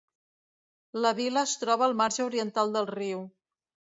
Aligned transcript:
La 1.05 1.11
vila 1.19 1.43
es 1.49 1.53
troba 1.65 1.85
al 1.87 1.95
marge 2.01 2.25
oriental 2.31 2.75
del 2.79 2.89
riu. 2.95 3.21